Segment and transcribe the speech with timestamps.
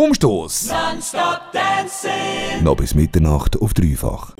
[0.00, 0.72] Umstoß.
[2.62, 4.34] Noch bis Mitternacht auf dreifach.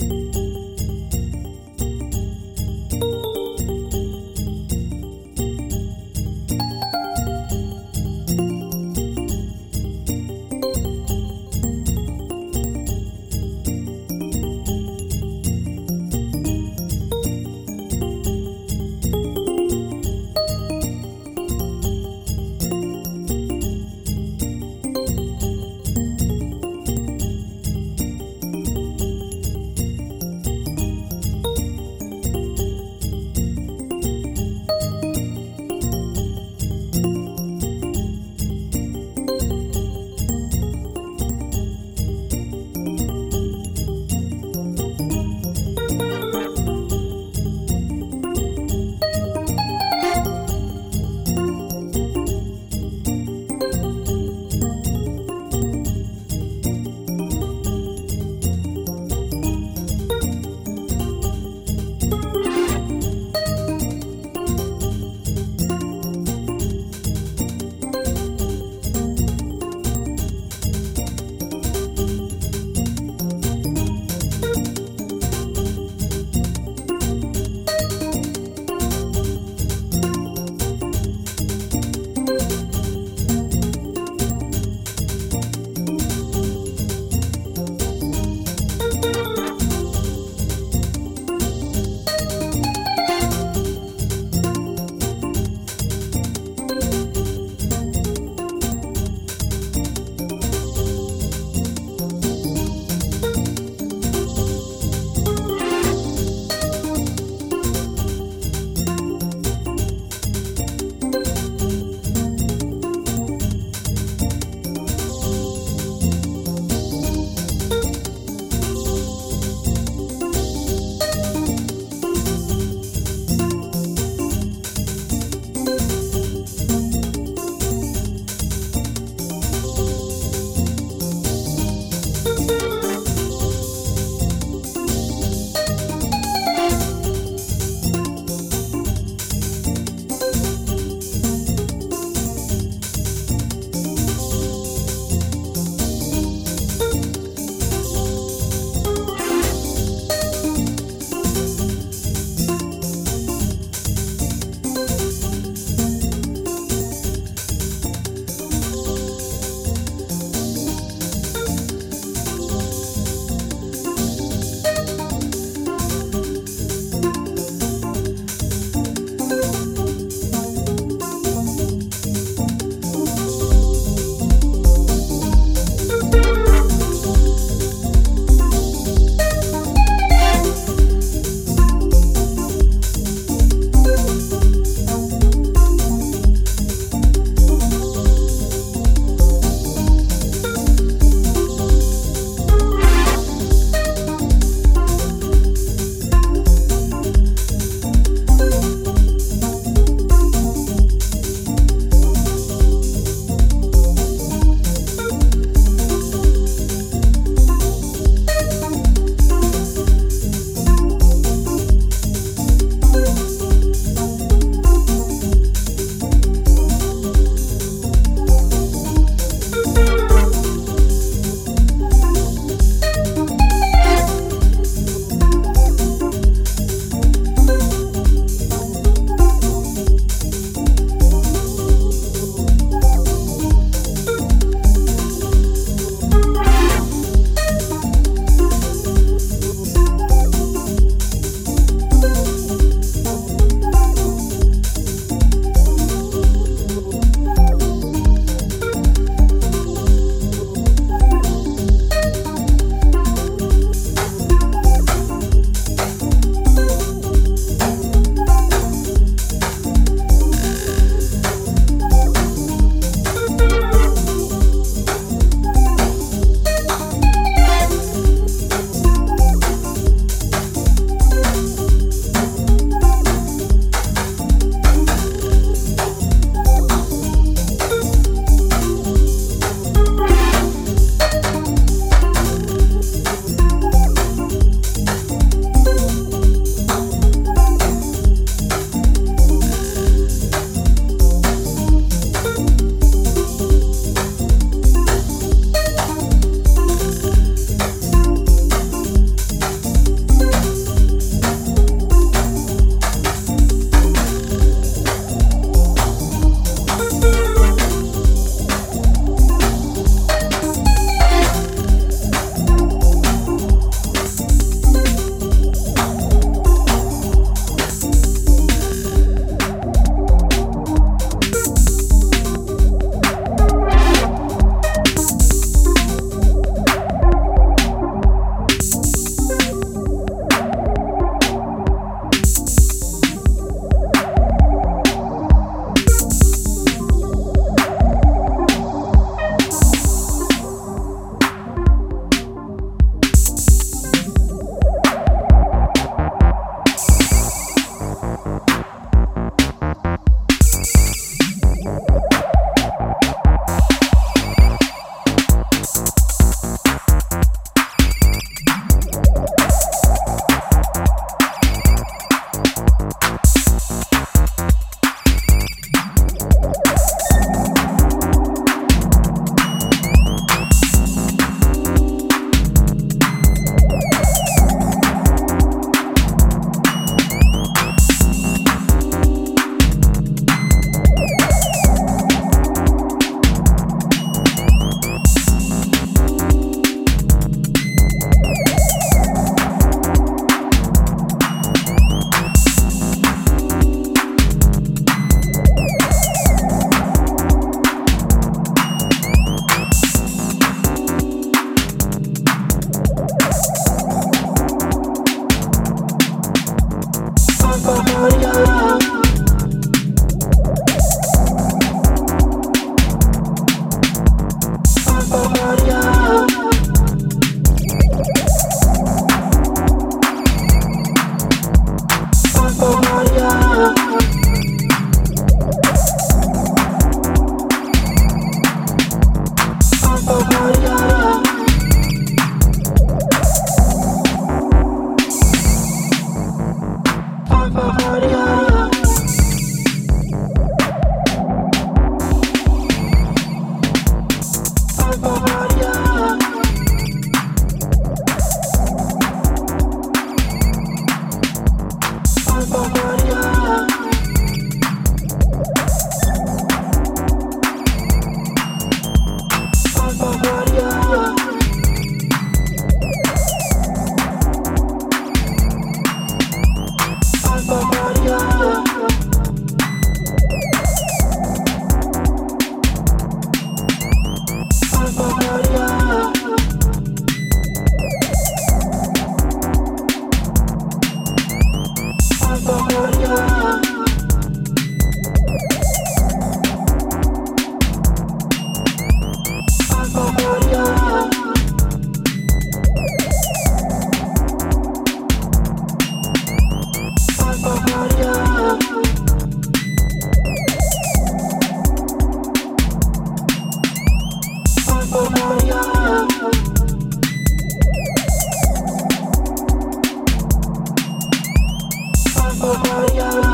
[512.53, 513.30] oh, oh, oh.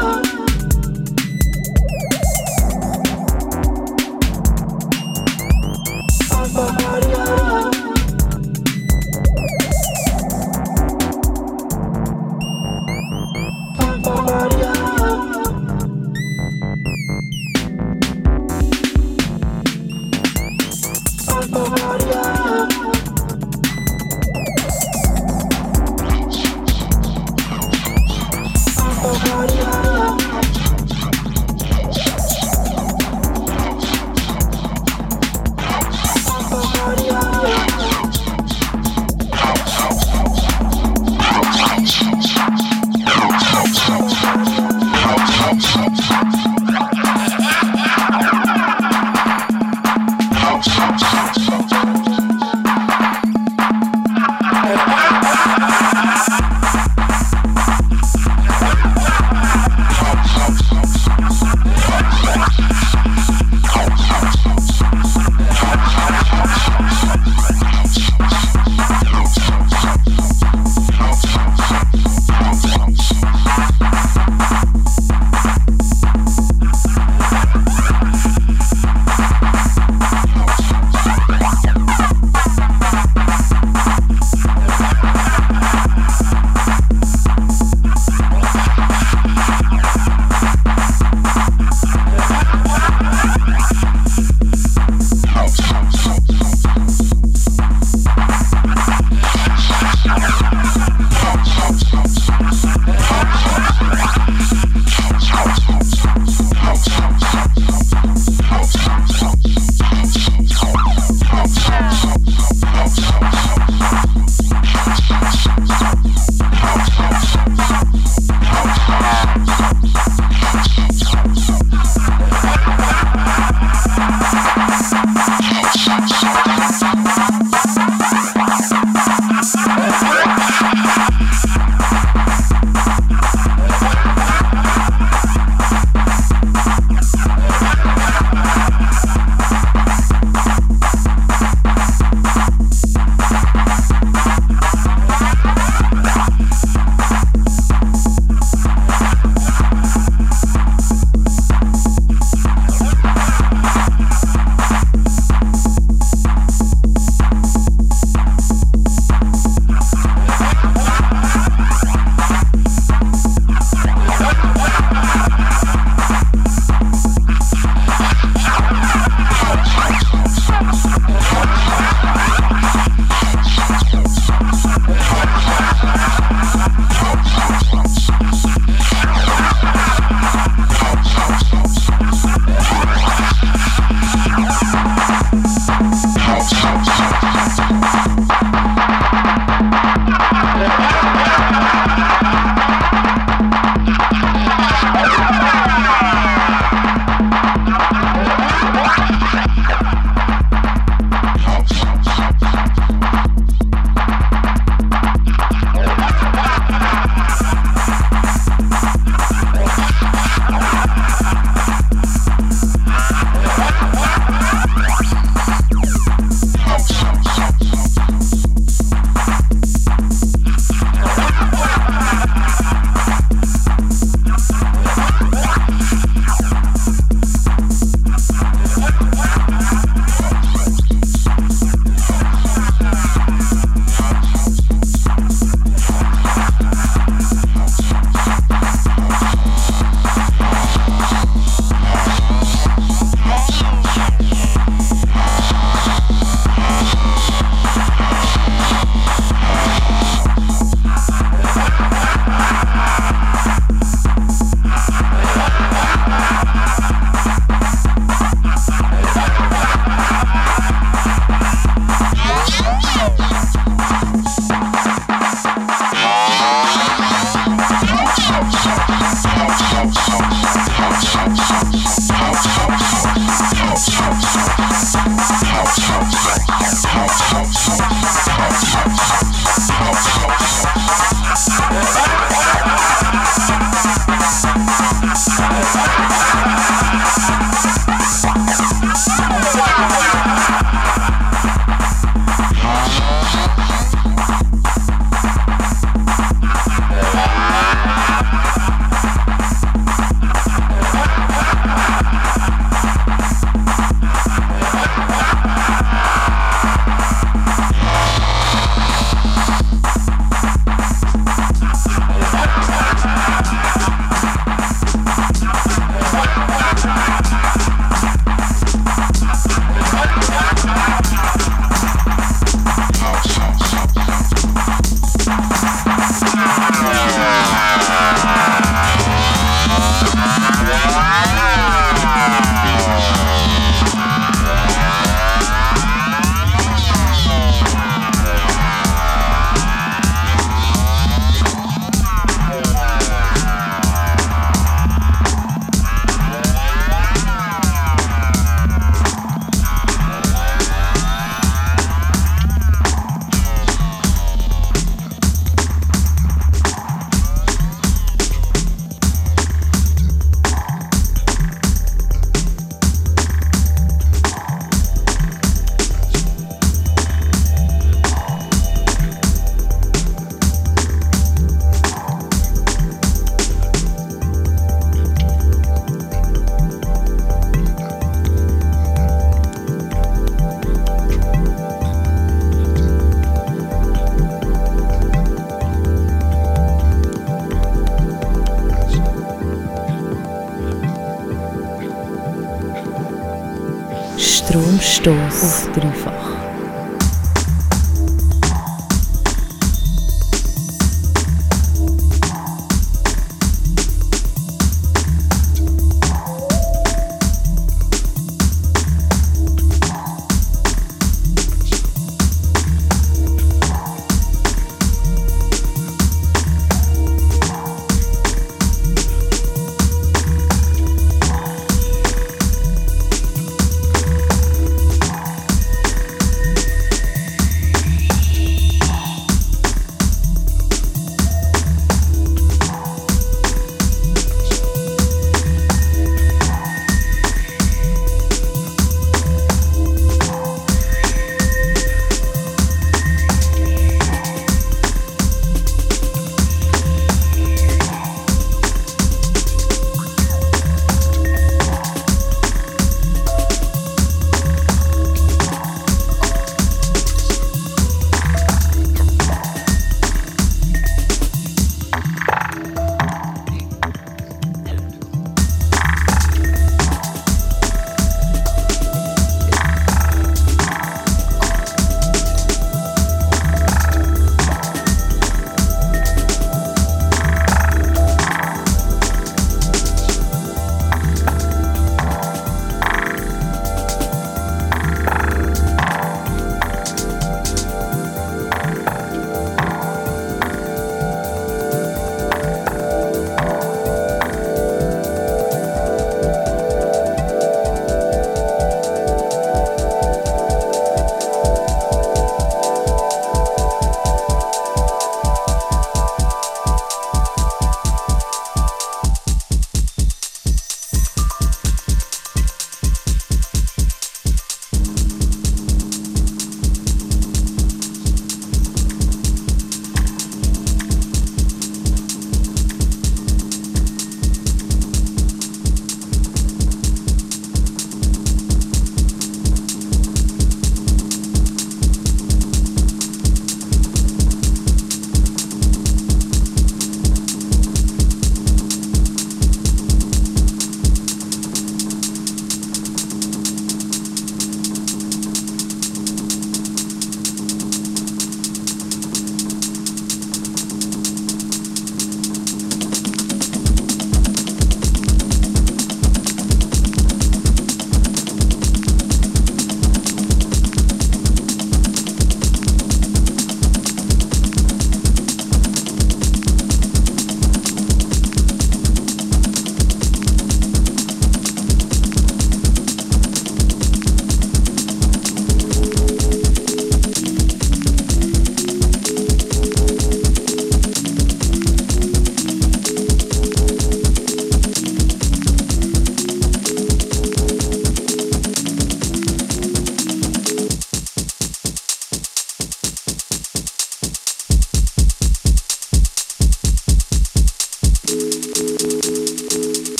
[395.76, 396.05] взрыв.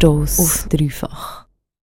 [0.00, 1.49] Stromstoß auf dreifach.